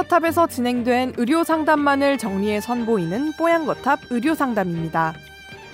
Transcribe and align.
뽀양거탑에서 0.00 0.46
진행된 0.46 1.14
의료 1.16 1.44
상담만을 1.44 2.16
정리해 2.16 2.60
선보이는 2.60 3.32
뽀양거탑 3.32 4.00
의료 4.10 4.34
상담입니다. 4.34 5.14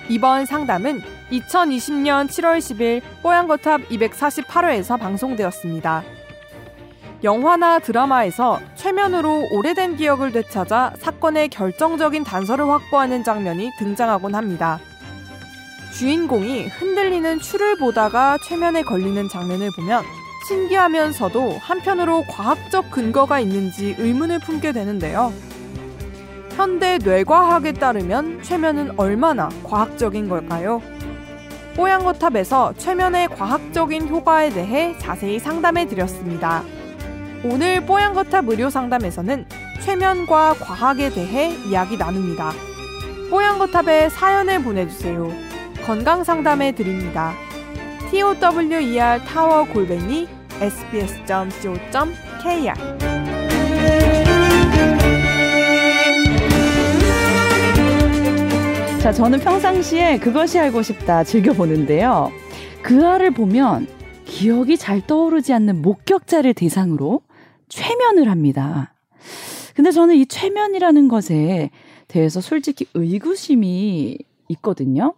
이번 0.09 0.45
상담은 0.45 1.01
2020년 1.31 2.27
7월 2.27 2.57
10일 2.57 3.01
뽀양거탑 3.21 3.87
248회에서 3.89 4.99
방송되었습니다. 4.99 6.03
영화나 7.23 7.79
드라마에서 7.79 8.59
최면으로 8.75 9.47
오래된 9.51 9.95
기억을 9.97 10.31
되찾아 10.31 10.93
사건의 10.97 11.49
결정적인 11.49 12.23
단서를 12.23 12.67
확보하는 12.67 13.23
장면이 13.23 13.71
등장하곤 13.79 14.35
합니다. 14.35 14.79
주인공이 15.93 16.67
흔들리는 16.67 17.39
추를 17.39 17.77
보다가 17.77 18.37
최면에 18.43 18.81
걸리는 18.83 19.29
장면을 19.29 19.71
보면 19.75 20.03
신기하면서도 20.47 21.57
한편으로 21.59 22.23
과학적 22.29 22.89
근거가 22.89 23.41
있는지 23.41 23.95
의문을 23.97 24.39
품게 24.39 24.71
되는데요. 24.71 25.33
현대 26.55 26.97
뇌과학에 26.99 27.73
따르면 27.73 28.43
최면은 28.43 28.97
얼마나 28.97 29.49
과학적인 29.63 30.29
걸까요? 30.29 30.81
뽀양거탑에서 31.75 32.75
최면의 32.77 33.27
과학적인 33.27 34.07
효과에 34.07 34.49
대해 34.49 34.97
자세히 34.97 35.37
상담해 35.37 35.85
드렸습니다. 35.85 36.63
오늘 37.43 37.85
뽀양거탑 37.85 38.47
의료 38.47 38.69
상담에서는 38.69 39.45
최면과 39.81 40.55
과학에 40.61 41.09
대해 41.09 41.51
이야기 41.67 41.97
나눕니다. 41.97 42.53
뽀양거탑에 43.29 44.09
사연을 44.09 44.63
보내주세요. 44.63 45.29
건강 45.85 46.23
상담해 46.23 46.71
드립니다. 46.73 47.33
tower 48.09 49.25
타워 49.25 49.65
골뱅이 49.65 50.36
sbs.co.kr 50.61 52.17
자, 59.01 59.13
저는 59.13 59.39
평상시에 59.39 60.19
그것이 60.19 60.59
알고 60.59 60.81
싶다 60.81 61.23
즐겨보는데요. 61.23 62.31
그 62.81 63.05
알을 63.05 63.31
보면 63.31 63.87
기억이 64.25 64.77
잘 64.77 65.05
떠오르지 65.05 65.53
않는 65.53 65.81
목격자를 65.81 66.53
대상으로 66.53 67.21
최면을 67.69 68.29
합니다. 68.29 68.93
근데 69.75 69.91
저는 69.91 70.15
이 70.15 70.25
최면이라는 70.25 71.07
것에 71.07 71.69
대해서 72.07 72.41
솔직히 72.41 72.85
의구심이 72.95 74.17
있거든요. 74.49 75.13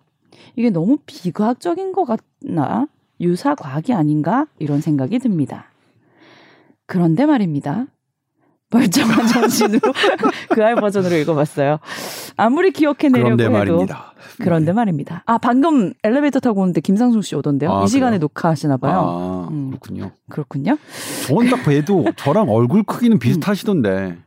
이게 0.56 0.70
너무 0.70 0.98
비과학적인 1.06 1.94
것 1.94 2.06
같나? 2.06 2.88
유사 3.20 3.56
과학이 3.56 3.94
아닌가? 3.94 4.46
이런 4.60 4.82
생각이 4.82 5.20
듭니다. 5.20 5.66
그런데 6.86 7.26
말입니다. 7.26 7.86
멀쩡한 8.72 9.26
정신으로 9.28 9.82
그알 10.50 10.76
버전으로 10.76 11.16
읽어봤어요. 11.18 11.80
아무리 12.38 12.72
기억해내려고 12.72 13.36
그런데 13.36 13.44
해도 13.46 13.52
말입니다. 13.54 14.14
그런데 14.38 14.66
네. 14.68 14.74
말입니다. 14.74 15.24
아 15.26 15.38
방금 15.40 15.94
엘리베이터 16.04 16.40
타고 16.40 16.62
오는데 16.62 16.82
김상숙 16.82 17.24
씨 17.24 17.36
오던데요. 17.36 17.72
아, 17.72 17.84
이 17.84 17.88
시간에 17.88 18.12
그래요? 18.18 18.20
녹화하시나 18.20 18.78
봐요. 18.78 19.00
아, 19.00 19.48
음. 19.52 19.70
그렇군요. 19.72 20.12
그렇군요. 20.30 20.78
저는 21.28 21.50
딱 21.50 21.64
봬도 21.64 22.06
저랑 22.16 22.50
얼굴 22.50 22.84
크기는 22.84 23.18
비슷하시던데 23.18 24.18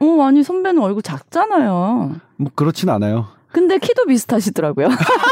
어 0.00 0.22
아니 0.22 0.42
선배는 0.42 0.82
얼굴 0.82 1.02
작잖아요. 1.02 2.16
뭐 2.38 2.50
그렇진 2.56 2.88
않아요. 2.88 3.28
근데 3.52 3.78
키도 3.78 4.06
비슷하시더라고요. 4.06 4.88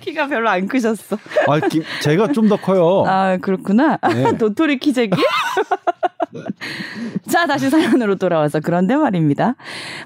키가 0.00 0.26
별로 0.28 0.48
안 0.48 0.66
크셨어. 0.66 1.16
아, 1.46 1.60
김- 1.68 1.82
제가 2.02 2.32
좀 2.32 2.48
더 2.48 2.56
커요. 2.56 3.04
아 3.06 3.36
그렇구나. 3.36 3.98
네. 4.12 4.34
도토리 4.38 4.78
키재기? 4.78 5.16
자, 7.28 7.46
다시 7.46 7.70
사연으로 7.70 8.16
돌아와서 8.16 8.60
그런데 8.62 8.96
말입니다. 8.96 9.54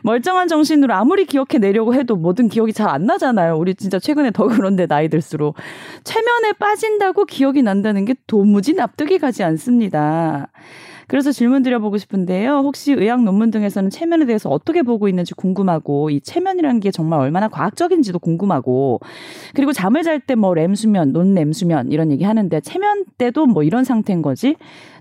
멀쩡한 0.03 0.49
정신으로 0.49 0.95
아무리 0.95 1.25
기억해 1.27 1.59
내려고 1.59 1.95
해도 1.95 2.17
뭐든 2.17 2.49
기억이 2.49 2.73
잘 2.73 2.85
안 2.89 3.07
나잖아요. 3.07 3.57
우리 3.57 3.75
진짜 3.75 3.99
최근에 3.99 4.31
더 4.31 4.47
그런데 4.47 4.87
나이 4.87 5.09
들수록. 5.09 5.57
최면에 6.05 6.53
빠진다고 6.53 7.25
기억이 7.25 7.63
난다는 7.63 8.05
게 8.05 8.15
도무지 8.27 8.75
납득이 8.75 9.19
가지 9.19 9.43
않습니다. 9.43 10.49
그래서 11.07 11.33
질문 11.33 11.63
드려보고 11.63 11.99
싶은데요. 11.99 12.59
혹시 12.59 12.93
의학 12.93 13.23
논문 13.23 13.51
등에서는 13.51 13.91
체면에 13.91 14.27
대해서 14.27 14.49
어떻게 14.51 14.83
보고 14.83 15.09
있는지 15.09 15.35
궁금하고, 15.35 16.11
이 16.11 16.21
체면이라는 16.21 16.81
게 16.81 16.91
정말 16.91 17.21
얼마나 17.21 17.49
과학적인지도 17.49 18.19
궁금하고, 18.19 19.01
그리고 19.55 19.73
잠을 19.73 20.03
잘 20.03 20.21
때 20.21 20.35
뭐 20.35 20.55
렘수면, 20.55 21.13
논렘수면 21.13 21.91
이런 21.93 22.11
얘기 22.11 22.25
하는데, 22.25 22.61
체면 22.61 23.05
때도 23.19 23.47
뭐 23.47 23.63
이런 23.63 23.85
상태인 23.85 24.23
거지? 24.23 24.57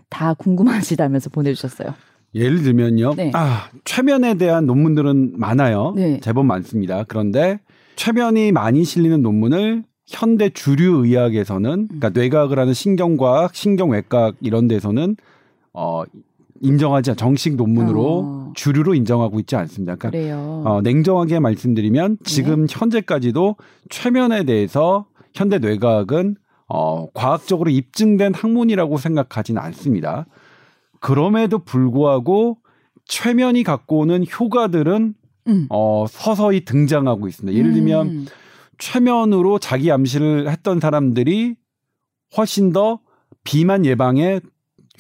다 0.09 0.34
궁금하시다면서 0.34 1.30
보내주셨어요. 1.30 1.94
예를 2.35 2.64
들면요. 2.64 3.14
네. 3.16 3.31
아, 3.34 3.70
최면에 3.85 4.35
대한 4.35 4.66
논문들은 4.66 5.34
많아요. 5.40 5.94
네. 5.96 6.20
제법 6.22 6.46
많습니다. 6.46 7.06
그런데 7.08 7.59
최면이 7.96 8.52
많이 8.52 8.84
실리는 8.84 9.22
논문을 9.22 9.84
현대 10.08 10.50
주류 10.50 11.06
의학에서는 11.06 11.88
그러니까 11.88 12.08
음. 12.09 12.14
뇌과학을 12.14 12.59
하는 12.59 12.74
신경과학, 12.74 13.56
신경외과학 13.56 14.35
이런 14.41 14.68
데서는 14.68 15.16
어 15.73 16.03
인정하지 16.61 17.11
않- 17.11 17.17
정식 17.17 17.56
논문으로 17.56 18.19
어. 18.23 18.51
주류로 18.56 18.94
인정하고 18.95 19.39
있지 19.41 19.56
않습니다. 19.56 19.95
그러니까 19.95 20.11
그래요. 20.11 20.63
어, 20.66 20.81
냉정하게 20.81 21.39
말씀드리면 21.39 22.17
네. 22.17 22.23
지금 22.23 22.67
현재까지도 22.69 23.57
최면에 23.89 24.44
대해서 24.45 25.07
현대 25.34 25.57
뇌과학은 25.57 26.35
어, 26.69 27.07
과학적으로 27.13 27.69
입증된 27.69 28.34
학문이라고 28.34 28.97
생각하지는 28.97 29.61
않습니다. 29.61 30.25
그럼에도 31.01 31.59
불구하고 31.59 32.57
최면이 33.05 33.63
갖고 33.63 34.00
오는 34.00 34.23
효과들은 34.40 35.16
음. 35.47 35.66
어, 35.69 36.05
서서히 36.07 36.63
등장하고 36.63 37.28
있습니다. 37.28 37.57
예를 37.57 37.73
들면 37.73 38.07
음. 38.07 38.25
최면으로 38.78 39.59
자기 39.59 39.91
암시를 39.91 40.50
했던 40.50 40.79
사람들이 40.79 41.55
훨씬 42.38 42.72
더 42.72 43.00
비만 43.44 43.85
예방에 43.85 44.40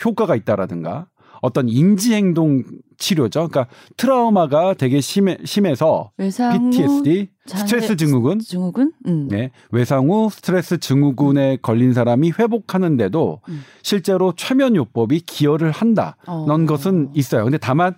효과가 0.03 0.35
있다라든가 0.35 1.07
어떤 1.41 1.67
인지행동 1.67 2.63
치료죠. 2.97 3.49
그러니까 3.49 3.67
트라우마가 3.97 4.75
되게 4.75 5.01
심해, 5.01 5.37
심해서 5.43 6.11
외상후 6.17 6.69
PTSD, 6.69 7.27
장애- 7.45 7.59
스트레스 7.65 7.95
증후군, 7.97 8.39
증후군? 8.39 8.93
음. 9.07 9.27
네, 9.29 9.51
외상 9.71 10.09
후 10.09 10.29
스트레스 10.31 10.77
증후군에 10.77 11.57
걸린 11.61 11.91
사람이 11.93 12.31
회복하는데도 12.39 13.41
음. 13.49 13.61
실제로 13.81 14.33
최면 14.37 14.77
요법이 14.77 15.19
기여를 15.21 15.71
한다. 15.71 16.15
어. 16.25 16.45
는 16.47 16.65
것은 16.65 17.09
있어요. 17.13 17.43
근데 17.43 17.57
다만 17.57 17.93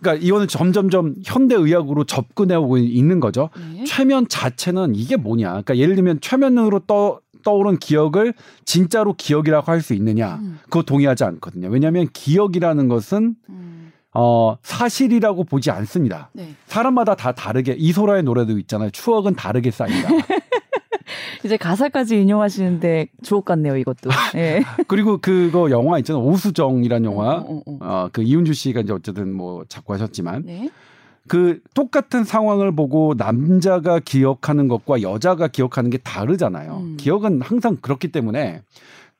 그러니까 0.00 0.22
이거는 0.26 0.48
점점점 0.48 1.14
현대 1.24 1.54
의학으로 1.54 2.04
접근해 2.04 2.54
오고 2.56 2.76
있는 2.76 3.20
거죠. 3.20 3.48
네. 3.72 3.84
최면 3.84 4.28
자체는 4.28 4.94
이게 4.94 5.16
뭐냐? 5.16 5.48
그러니까 5.48 5.78
예를 5.78 5.94
들면 5.94 6.18
최면으로 6.20 6.80
떠 6.80 7.20
떠오른 7.44 7.76
기억을 7.78 8.34
진짜로 8.64 9.14
기억이라고 9.14 9.70
할 9.70 9.80
수 9.80 9.94
있느냐? 9.94 10.36
음. 10.36 10.58
그거 10.64 10.82
동의하지 10.82 11.24
않거든요. 11.24 11.68
왜냐하면 11.68 12.08
기억이라는 12.12 12.88
것은 12.88 13.36
음. 13.48 13.92
어 14.12 14.56
사실이라고 14.62 15.44
보지 15.44 15.70
않습니다. 15.70 16.30
네. 16.32 16.54
사람마다 16.66 17.14
다 17.16 17.32
다르게 17.32 17.74
이소라의 17.78 18.22
노래도 18.22 18.58
있잖아요. 18.58 18.90
추억은 18.90 19.34
다르게 19.34 19.70
쌓인다. 19.70 20.08
이제 21.44 21.56
가사까지 21.58 22.20
인용하시는데 22.22 23.08
주옥 23.22 23.44
같네요, 23.44 23.76
이것도. 23.76 24.08
예. 24.36 24.62
그리고 24.88 25.18
그거 25.18 25.70
영화 25.70 25.98
있잖아요. 25.98 26.24
오수정이란 26.24 27.04
영화. 27.04 27.34
어, 27.36 27.40
어, 27.40 27.62
어. 27.66 27.78
어, 27.80 28.08
그 28.12 28.22
이윤주 28.22 28.54
씨가 28.54 28.80
이제 28.80 28.92
어쨌든 28.94 29.34
뭐 29.34 29.64
작곡하셨지만 29.68 30.44
네. 30.46 30.70
그 31.28 31.60
똑같은 31.74 32.24
상황을 32.24 32.74
보고 32.74 33.14
남자가 33.16 33.98
기억하는 33.98 34.68
것과 34.68 35.02
여자가 35.02 35.48
기억하는 35.48 35.90
게 35.90 35.98
다르잖아요. 35.98 36.76
음. 36.76 36.96
기억은 36.98 37.40
항상 37.40 37.76
그렇기 37.80 38.08
때문에 38.08 38.62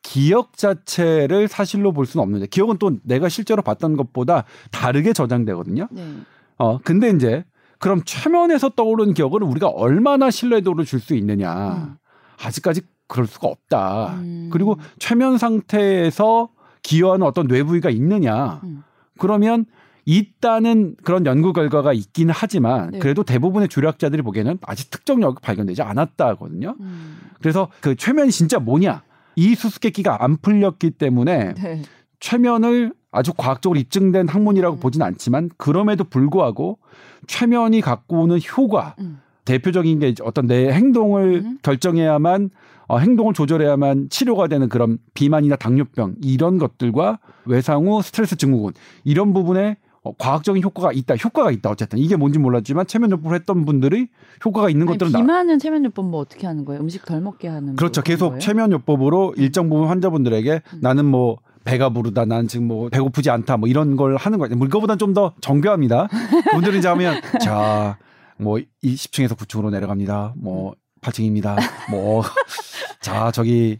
기억 0.03 0.56
자체를 0.59 1.49
사실로 1.49 1.93
볼 1.93 2.05
수는 2.05 2.23
없는데 2.23 2.47
기억은 2.47 2.77
또 2.79 2.93
내가 3.05 3.29
실제로 3.31 3.62
봤던 3.62 3.97
것보다 3.97 4.45
다르게 4.71 5.15
저장되거든요. 5.15 5.89
네. 5.91 6.15
어 6.59 6.79
근데 6.79 7.09
이제 7.11 7.45
그럼 7.79 8.03
최면에서 8.05 8.71
떠오르는 8.71 9.15
기억을 9.15 9.43
우리가 9.43 9.69
얼마나 9.69 10.31
신뢰도를 10.31 10.85
줄 10.85 11.00
수 11.00 11.15
있느냐? 11.15 11.87
음. 11.89 11.97
아직까지 12.43 12.83
그럴 13.07 13.27
수가 13.27 13.49
없다. 13.49 14.15
음. 14.19 14.50
그리고 14.53 14.77
최면 14.99 15.39
상태에서 15.39 16.49
기여하는 16.83 17.27
어떤 17.27 17.47
뇌부위가 17.47 17.91
있느냐? 17.91 18.61
음. 18.65 18.83
그러면 19.19 19.65
있다는 20.06 20.97
그런 21.03 21.27
연구 21.27 21.53
결과가 21.53 21.93
있긴 21.93 22.31
하지만 22.31 22.91
네. 22.91 22.99
그래도 22.99 23.23
대부분의 23.23 23.69
주력자들이 23.69 24.23
보기에는 24.23 24.59
아직 24.62 24.91
특정력이 24.91 25.39
발견되지 25.43 25.83
않았다거든요. 25.83 26.77
음. 26.79 27.19
그래서 27.41 27.69
그 27.81 27.95
최면이 27.95 28.31
진짜 28.31 28.59
뭐냐? 28.59 29.03
이 29.37 29.55
수수께끼가 29.55 30.23
안 30.23 30.37
풀렸기 30.37 30.93
때문에 30.93 31.55
네. 31.55 31.83
최면을 32.21 32.93
아주 33.11 33.33
과학적으로 33.37 33.79
입증된 33.79 34.29
학문이라고 34.29 34.77
음. 34.77 34.81
보진 34.81 35.03
않지만 35.03 35.51
그럼에도 35.56 36.05
불구하고 36.05 36.79
최면이 37.27 37.81
갖고 37.81 38.23
오는 38.23 38.39
효과 38.57 38.95
음. 38.99 39.21
대표적인 39.45 39.99
게 40.00 40.15
어떤 40.23 40.47
내 40.47 40.71
행동을 40.73 41.43
음. 41.45 41.59
결정해야만 41.62 42.50
어, 42.87 42.99
행동을 42.99 43.33
조절해야만 43.33 44.09
치료가 44.11 44.47
되는 44.47 44.69
그런 44.69 44.99
비만이나 45.15 45.57
당뇨병 45.57 46.17
이런 46.23 46.59
것들과 46.59 47.19
외상 47.47 47.87
후 47.87 48.03
스트레스 48.03 48.37
증후군 48.37 48.73
이런 49.05 49.33
부분에 49.33 49.77
어, 50.05 50.12
과학적인 50.19 50.62
효과가 50.62 50.93
있다, 50.93 51.17
효과가 51.17 51.51
있다. 51.51 51.71
어쨌든 51.71 51.99
이게 51.99 52.15
뭔지 52.15 52.39
몰랐지만 52.39 52.87
체면요법을 52.87 53.35
했던 53.37 53.65
분들이 53.65 54.09
효과가 54.45 54.69
있는 54.69 54.87
아니, 54.87 54.99
것들은 54.99 55.12
나. 55.12 55.19
비만은 55.19 55.59
체면요법 55.59 56.05
뭐 56.06 56.21
어떻게 56.21 56.47
하는 56.47 56.67
거예요? 56.67 56.83
음식 56.83 57.06
덜 57.06 57.23
먹게 57.23 57.49
하는 57.49 57.75
그렇죠. 57.77 58.01
뭐 58.01 58.05
그런 58.05 58.17
계속 58.17 58.29
거예요? 58.29 58.41
체면요법으로 58.41 59.35
일정 59.39 59.71
부분 59.71 59.89
환자분들에게 59.89 60.62
음. 60.75 60.79
나는 60.83 61.06
뭐 61.06 61.39
배가 61.65 61.89
부르다, 61.89 62.27
나는 62.27 62.47
지금 62.47 62.69
뭐 62.69 62.91
배고프지 62.91 63.31
않다, 63.31 63.56
뭐 63.56 63.67
이런 63.67 63.97
걸 63.97 64.17
하는 64.17 64.39
거예요. 64.39 64.55
뭐 64.56 64.67
이거보다는 64.67 64.99
좀더 64.99 65.33
정교합니다. 65.41 66.09
그분들이 66.50 66.79
이제 66.79 66.89
하면 66.89 67.19
자, 67.43 67.97
뭐이 68.37 68.67
10층에서 68.85 69.39
9층으로 69.39 69.71
내려갑니다. 69.71 70.35
뭐 70.37 70.75
8층입니다. 71.00 71.57
뭐 71.91 72.23
자, 73.00 73.31
저기 73.31 73.79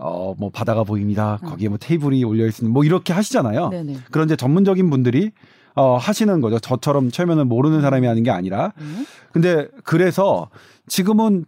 어 0.00 0.34
뭐 0.38 0.50
바다가 0.50 0.84
보입니다. 0.84 1.38
음. 1.42 1.48
거기에 1.48 1.68
뭐 1.68 1.78
테이블이 1.78 2.24
올려 2.24 2.46
있는 2.46 2.72
뭐 2.72 2.84
이렇게 2.84 3.12
하시잖아요. 3.12 3.68
네네. 3.68 3.96
그런 4.10 4.26
이제 4.26 4.36
전문적인 4.36 4.88
분들이 4.90 5.32
어 5.74 5.96
하시는 5.96 6.40
거죠. 6.40 6.58
저처럼 6.58 7.10
체면을 7.10 7.44
모르는 7.44 7.80
사람이 7.80 8.06
하는 8.06 8.22
게 8.22 8.30
아니라. 8.30 8.72
네. 8.78 9.06
근데 9.32 9.68
그래서 9.84 10.48
지금은 10.88 11.44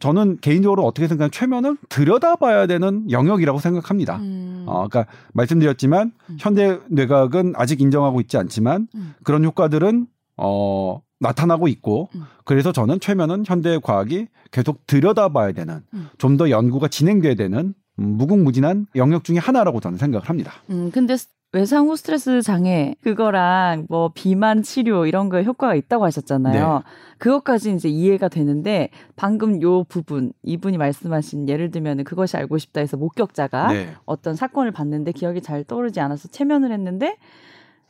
저는 0.00 0.38
개인적으로 0.40 0.84
어떻게 0.84 1.06
생각하면 1.06 1.30
최면을 1.30 1.76
들여다봐야 1.88 2.66
되는 2.66 3.10
영역이라고 3.10 3.58
생각합니다. 3.60 4.16
음. 4.16 4.64
어, 4.66 4.88
그러니까 4.88 5.06
말씀드렸지만 5.32 6.12
음. 6.30 6.36
현대 6.40 6.78
뇌과학은 6.88 7.54
아직 7.56 7.80
인정하고 7.80 8.20
있지 8.20 8.36
않지만 8.36 8.88
음. 8.94 9.14
그런 9.22 9.44
효과들은 9.44 10.06
어 10.36 11.00
나타나고 11.20 11.68
있고 11.68 12.08
음. 12.16 12.24
그래서 12.44 12.72
저는 12.72 13.00
최면은 13.00 13.44
현대 13.46 13.78
과학이 13.78 14.26
계속 14.50 14.86
들여다봐야 14.86 15.52
되는 15.52 15.80
음. 15.94 16.08
좀더 16.18 16.50
연구가 16.50 16.88
진행돼야 16.88 17.34
되는 17.34 17.58
음, 17.58 17.74
무궁무진한 17.96 18.86
영역 18.96 19.24
중에 19.24 19.38
하나라고 19.38 19.80
저는 19.80 19.98
생각을 19.98 20.28
합니다. 20.28 20.52
음, 20.70 20.90
근데 20.92 21.16
스- 21.16 21.28
외상 21.52 21.86
후 21.86 21.94
스트레스 21.94 22.42
장애 22.42 22.96
그거랑 23.02 23.86
뭐 23.88 24.10
비만 24.12 24.64
치료 24.64 25.06
이런 25.06 25.28
거에 25.28 25.44
효과가 25.44 25.76
있다고 25.76 26.04
하셨잖아요. 26.04 26.78
네. 26.78 26.84
그것까지 27.18 27.72
이제 27.74 27.88
이해가 27.88 28.26
되는데 28.28 28.90
방금 29.14 29.62
요 29.62 29.84
부분 29.84 30.32
이분이 30.42 30.78
말씀하신 30.78 31.48
예를 31.48 31.70
들면 31.70 32.02
그것이 32.02 32.36
알고 32.36 32.58
싶다 32.58 32.80
해서 32.80 32.96
목격자가 32.96 33.72
네. 33.72 33.94
어떤 34.04 34.34
사건을 34.34 34.72
봤는데 34.72 35.12
기억이 35.12 35.42
잘 35.42 35.62
떠오르지 35.62 36.00
않아서 36.00 36.26
체면을 36.26 36.72
했는데 36.72 37.18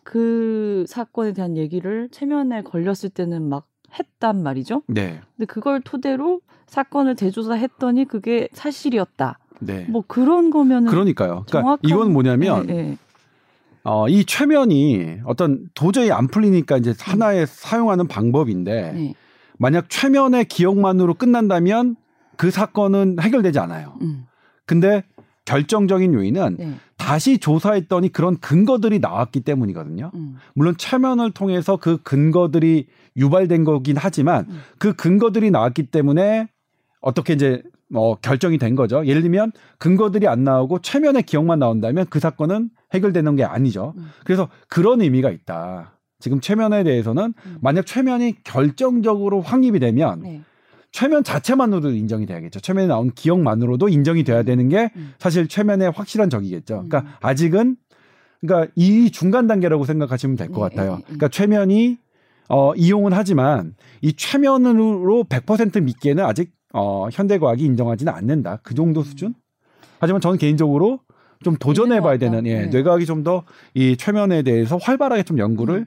그 0.02 0.84
사건에 0.86 1.32
대한 1.32 1.56
얘기를 1.56 2.08
체면에 2.10 2.62
걸렸을 2.62 3.08
때는 3.14 3.48
막 3.48 3.66
했단 3.98 4.42
말이죠. 4.42 4.82
네. 4.88 5.20
근데 5.36 5.46
그걸 5.46 5.80
토대로 5.80 6.40
사건을 6.66 7.16
재조사했더니 7.16 8.04
그게 8.06 8.48
사실이었다. 8.52 9.38
네. 9.66 9.86
뭐 9.88 10.04
그런 10.06 10.50
거면은 10.50 10.90
그러니까요. 10.90 11.44
그러니까 11.48 11.78
이건 11.82 12.12
뭐냐면 12.12 12.66
네, 12.66 12.74
네. 12.74 12.98
어, 13.84 14.08
이 14.08 14.24
최면이 14.24 15.20
어떤 15.24 15.68
도저히 15.74 16.10
안 16.10 16.28
풀리니까 16.28 16.78
이제 16.78 16.94
하나의 16.98 17.46
사용하는 17.46 18.08
방법인데 18.08 18.92
네. 18.92 19.14
만약 19.58 19.88
최면의 19.88 20.46
기억만으로 20.46 21.14
끝난다면 21.14 21.96
그 22.36 22.50
사건은 22.50 23.16
해결되지 23.20 23.58
않아요. 23.60 23.94
음, 24.00 24.26
근데 24.66 25.04
결정적인 25.44 26.14
요인은 26.14 26.56
네. 26.58 26.74
다시 26.96 27.38
조사했더니 27.38 28.10
그런 28.10 28.38
근거들이 28.38 28.98
나왔기 28.98 29.40
때문이거든요. 29.40 30.10
음, 30.14 30.36
물론 30.54 30.74
최면을 30.78 31.32
통해서 31.32 31.76
그 31.76 32.02
근거들이 32.02 32.86
유발된 33.16 33.64
거긴 33.64 33.96
하지만 33.98 34.46
음. 34.48 34.60
그 34.78 34.94
근거들이 34.94 35.50
나왔기 35.50 35.88
때문에 35.88 36.48
어떻게 37.04 37.34
이제 37.34 37.62
뭐 37.88 38.16
결정이 38.16 38.58
된 38.58 38.74
거죠. 38.74 39.06
예를 39.06 39.22
들면 39.22 39.52
근거들이 39.78 40.26
안 40.26 40.42
나오고 40.42 40.80
최면의 40.80 41.22
기억만 41.24 41.58
나온다면 41.58 42.06
그 42.08 42.18
사건은 42.18 42.70
해결되는 42.94 43.36
게 43.36 43.44
아니죠. 43.44 43.92
음. 43.98 44.10
그래서 44.24 44.48
그런 44.68 45.02
의미가 45.02 45.30
있다. 45.30 45.98
지금 46.18 46.40
최면에 46.40 46.82
대해서는 46.82 47.34
음. 47.46 47.58
만약 47.60 47.84
최면이 47.86 48.36
결정적으로 48.42 49.42
확립이 49.42 49.78
되면 49.80 50.20
네. 50.22 50.40
최면 50.92 51.24
자체만으로도 51.24 51.90
인정이 51.90 52.24
돼야겠죠. 52.24 52.60
최면에 52.60 52.86
나온 52.86 53.10
기억만으로도 53.10 53.88
인정이 53.90 54.24
돼야 54.24 54.42
되는 54.42 54.68
게 54.70 54.90
음. 54.96 55.12
사실 55.18 55.46
최면의 55.46 55.90
확실한 55.90 56.30
적이겠죠. 56.30 56.80
음. 56.80 56.88
그러니까 56.88 57.18
아직은 57.20 57.76
그러니까 58.40 58.72
이 58.76 59.10
중간 59.10 59.46
단계라고 59.46 59.84
생각하시면 59.84 60.36
될것 60.36 60.70
네, 60.70 60.76
같아요. 60.76 60.90
네, 60.92 60.96
네. 60.96 61.02
그러니까 61.04 61.28
최면이 61.28 61.98
어 62.48 62.74
이용은 62.74 63.12
하지만 63.12 63.74
이 64.00 64.14
최면으로 64.14 65.24
100% 65.28 65.82
믿기에는 65.82 66.24
아직 66.24 66.52
어 66.74 67.08
현대 67.12 67.38
과학이 67.38 67.64
인정하지는 67.64 68.12
않는다. 68.12 68.58
그 68.62 68.74
정도 68.74 69.02
수준? 69.02 69.34
하지만 70.00 70.20
저는 70.20 70.36
개인적으로 70.38 71.00
좀 71.42 71.56
도전해 71.56 72.00
봐야 72.00 72.14
음. 72.14 72.14
있는 72.16 72.30
것 72.30 72.36
되는 72.42 72.46
예. 72.50 72.60
네. 72.62 72.66
뇌과학이 72.66 73.06
좀 73.06 73.22
더 73.22 73.44
이 73.74 73.96
최면에 73.96 74.42
대해서 74.42 74.76
활발하게 74.76 75.22
좀 75.22 75.38
연구를 75.38 75.74
음. 75.80 75.86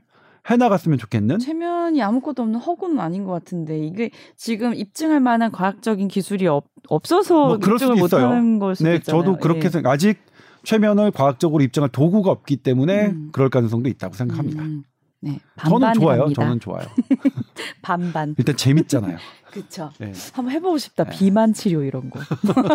해 0.49 0.55
나갔으면 0.55 0.97
좋겠는 0.97 1.39
체면이 1.39 2.01
아무것도 2.01 2.41
없는 2.43 2.59
허구는 2.61 2.99
아닌 2.99 3.25
것 3.25 3.33
같은데 3.33 3.77
이게 3.79 4.11
지금 4.37 4.73
입증할 4.73 5.19
만한 5.19 5.51
과학적인 5.51 6.07
기술이 6.07 6.47
없, 6.47 6.65
없어서 6.87 7.47
뭐 7.47 7.57
입증을. 7.57 7.95
못하는 7.97 8.57
걸 8.59 8.75
수도 8.75 8.89
네, 8.89 8.95
있잖아요. 8.95 9.23
저도 9.23 9.37
그렇게 9.39 9.65
예. 9.65 9.69
생각. 9.69 9.89
아직 9.91 10.19
최면을 10.63 11.11
과학적으로 11.11 11.61
입증할 11.63 11.89
도구가 11.89 12.31
없기 12.31 12.57
때문에 12.57 13.07
음. 13.07 13.29
그럴 13.33 13.49
가능성도 13.49 13.89
있다고 13.89 14.13
생각합니다. 14.15 14.63
음, 14.63 14.83
네, 15.19 15.37
저는 15.67 15.93
좋아요. 15.95 16.31
저는 16.33 16.59
좋아요. 16.61 16.85
반반. 17.81 18.35
일단 18.37 18.55
재밌잖아요. 18.55 19.17
그렇죠. 19.51 19.91
네. 19.97 20.11
한번 20.33 20.53
해보고 20.53 20.77
싶다. 20.77 21.05
네. 21.05 21.11
비만 21.11 21.53
치료 21.53 21.83
이런 21.83 22.09
거. 22.09 22.19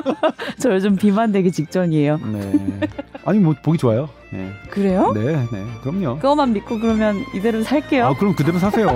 저 0.58 0.72
요즘 0.72 0.96
비만 0.96 1.30
되기 1.32 1.52
직전이에요. 1.52 2.18
네. 2.18 2.80
아니 3.24 3.38
뭐 3.38 3.54
보기 3.62 3.78
좋아요. 3.78 4.08
네. 4.32 4.50
그래요? 4.70 5.12
네, 5.12 5.46
네. 5.52 5.64
그럼요. 5.82 6.16
그거만 6.16 6.52
믿고 6.54 6.80
그러면 6.80 7.24
이대로 7.34 7.62
살게요. 7.62 8.06
아, 8.06 8.16
그럼 8.16 8.34
그대로 8.34 8.58
사세요. 8.58 8.88